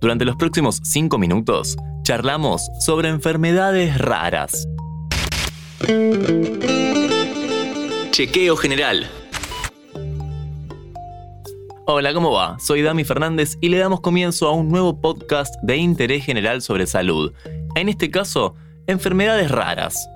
[0.00, 4.68] Durante los próximos 5 minutos, charlamos sobre enfermedades raras.
[8.10, 9.08] Chequeo general.
[11.86, 12.58] Hola, ¿cómo va?
[12.58, 16.86] Soy Dami Fernández y le damos comienzo a un nuevo podcast de interés general sobre
[16.86, 17.32] salud.
[17.74, 18.54] En este caso,
[18.86, 20.08] enfermedades raras.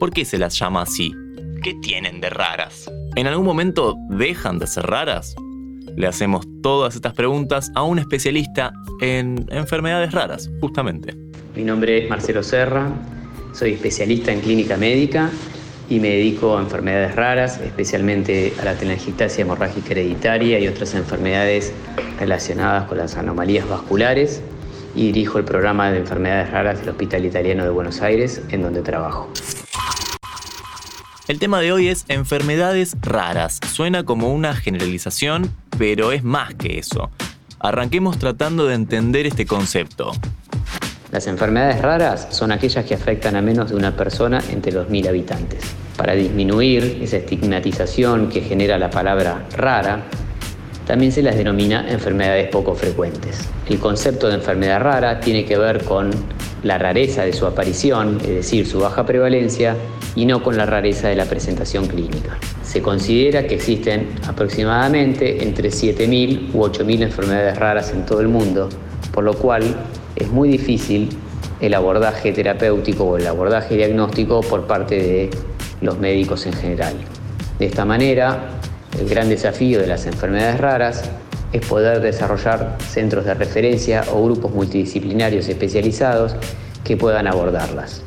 [0.00, 1.14] ¿Por qué se las llama así?
[1.62, 2.90] ¿Qué tienen de raras?
[3.14, 5.36] ¿En algún momento dejan de ser raras?
[5.98, 11.16] Le hacemos todas estas preguntas a un especialista en enfermedades raras, justamente.
[11.56, 12.88] Mi nombre es Marcelo Serra,
[13.52, 15.28] soy especialista en clínica médica
[15.90, 21.72] y me dedico a enfermedades raras, especialmente a la telangiectasia hemorrágica hereditaria y otras enfermedades
[22.20, 24.40] relacionadas con las anomalías vasculares
[24.94, 28.82] y dirijo el programa de enfermedades raras del Hospital Italiano de Buenos Aires, en donde
[28.82, 29.28] trabajo.
[31.26, 33.60] El tema de hoy es enfermedades raras.
[33.70, 37.10] Suena como una generalización, pero es más que eso.
[37.60, 40.12] Arranquemos tratando de entender este concepto.
[41.10, 45.08] Las enfermedades raras son aquellas que afectan a menos de una persona entre los mil
[45.08, 45.64] habitantes.
[45.96, 50.02] Para disminuir esa estigmatización que genera la palabra rara,
[50.86, 53.48] también se las denomina enfermedades poco frecuentes.
[53.68, 56.10] El concepto de enfermedad rara tiene que ver con
[56.62, 59.76] la rareza de su aparición, es decir, su baja prevalencia,
[60.14, 62.38] y no con la rareza de la presentación clínica.
[62.62, 68.68] Se considera que existen aproximadamente entre 7.000 u 8.000 enfermedades raras en todo el mundo,
[69.12, 69.62] por lo cual
[70.16, 71.08] es muy difícil
[71.60, 75.30] el abordaje terapéutico o el abordaje diagnóstico por parte de
[75.80, 76.94] los médicos en general.
[77.58, 78.50] De esta manera,
[78.98, 81.10] el gran desafío de las enfermedades raras
[81.52, 86.36] es poder desarrollar centros de referencia o grupos multidisciplinarios especializados
[86.84, 88.02] que puedan abordarlas.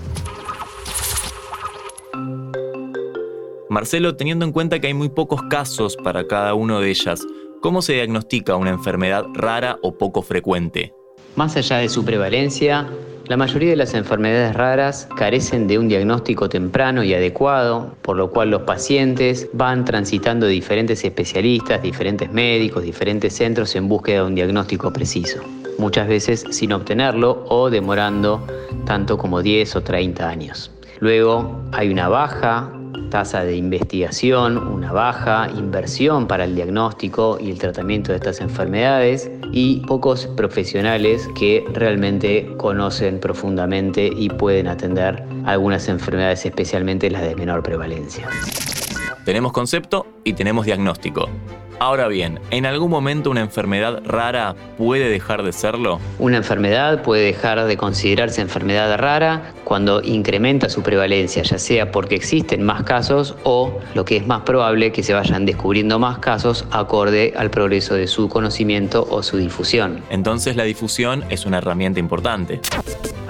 [3.69, 7.25] Marcelo, teniendo en cuenta que hay muy pocos casos para cada una de ellas,
[7.61, 10.93] ¿cómo se diagnostica una enfermedad rara o poco frecuente?
[11.37, 12.89] Más allá de su prevalencia,
[13.31, 18.29] la mayoría de las enfermedades raras carecen de un diagnóstico temprano y adecuado, por lo
[18.29, 24.35] cual los pacientes van transitando diferentes especialistas, diferentes médicos, diferentes centros en búsqueda de un
[24.35, 25.39] diagnóstico preciso,
[25.77, 28.45] muchas veces sin obtenerlo o demorando
[28.85, 30.69] tanto como 10 o 30 años.
[30.99, 32.69] Luego hay una baja
[33.09, 39.29] tasa de investigación, una baja inversión para el diagnóstico y el tratamiento de estas enfermedades
[39.51, 47.35] y pocos profesionales que realmente conocen profundamente y pueden atender algunas enfermedades, especialmente las de
[47.35, 48.27] menor prevalencia.
[49.25, 51.29] Tenemos concepto y tenemos diagnóstico.
[51.81, 55.99] Ahora bien, ¿en algún momento una enfermedad rara puede dejar de serlo?
[56.19, 62.13] Una enfermedad puede dejar de considerarse enfermedad rara cuando incrementa su prevalencia, ya sea porque
[62.13, 66.65] existen más casos o, lo que es más probable, que se vayan descubriendo más casos
[66.69, 70.03] acorde al progreso de su conocimiento o su difusión.
[70.11, 72.61] Entonces la difusión es una herramienta importante.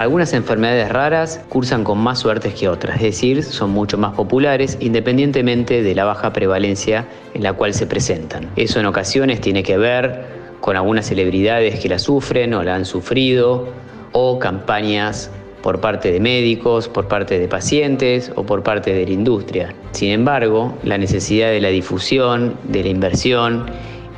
[0.02, 4.76] Algunas enfermedades raras cursan con más suertes que otras, es decir, son mucho más populares
[4.80, 8.50] independientemente de la baja prevalencia en la cual se presentan.
[8.56, 10.24] Eso en ocasiones tiene que ver
[10.60, 13.68] con algunas celebridades que la sufren o la han sufrido,
[14.10, 15.30] o campañas
[15.62, 19.72] por parte de médicos, por parte de pacientes o por parte de la industria.
[19.92, 23.66] Sin embargo, la necesidad de la difusión, de la inversión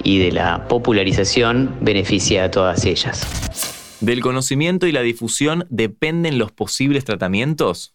[0.03, 3.44] y de la popularización beneficia a todas ellas.
[4.01, 7.93] ¿Del conocimiento y la difusión dependen los posibles tratamientos?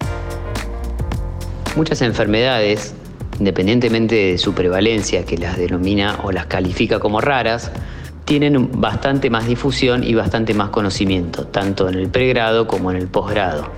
[1.75, 2.95] Muchas enfermedades,
[3.37, 7.71] independientemente de su prevalencia, que las denomina o las califica como raras,
[8.23, 13.07] tienen bastante más difusión y bastante más conocimiento, tanto en el pregrado como en el
[13.07, 13.69] posgrado.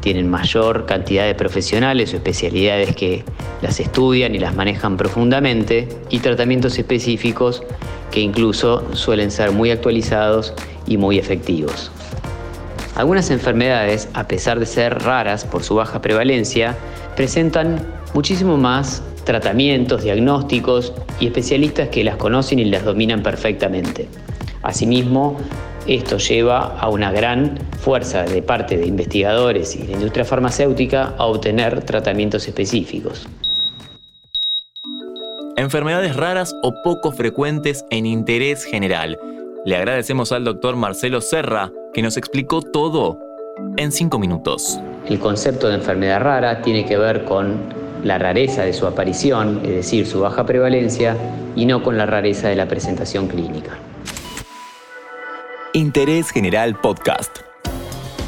[0.00, 3.24] Tienen mayor cantidad de profesionales o especialidades que
[3.60, 7.62] las estudian y las manejan profundamente y tratamientos específicos
[8.10, 10.54] que incluso suelen ser muy actualizados
[10.86, 11.90] y muy efectivos.
[12.94, 16.76] Algunas enfermedades, a pesar de ser raras por su baja prevalencia,
[17.14, 24.08] presentan muchísimo más tratamientos, diagnósticos y especialistas que las conocen y las dominan perfectamente.
[24.62, 25.36] Asimismo,
[25.86, 31.14] esto lleva a una gran fuerza de parte de investigadores y de la industria farmacéutica
[31.18, 33.28] a obtener tratamientos específicos.
[35.58, 39.18] Enfermedades raras o poco frecuentes en interés general.
[39.64, 43.18] Le agradecemos al doctor Marcelo Serra que nos explicó todo
[43.76, 44.78] en cinco minutos.
[45.08, 47.74] El concepto de enfermedad rara tiene que ver con
[48.04, 51.16] la rareza de su aparición, es decir, su baja prevalencia,
[51.56, 53.78] y no con la rareza de la presentación clínica.
[55.72, 57.36] Interés General Podcast.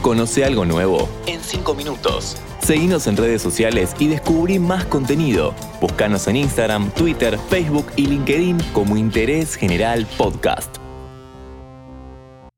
[0.02, 2.38] Conoce algo nuevo en cinco minutos.
[2.70, 5.56] Seguinos en redes sociales y descubrí más contenido.
[5.80, 10.79] Búscanos en Instagram, Twitter, Facebook y LinkedIn como Interés General Podcast.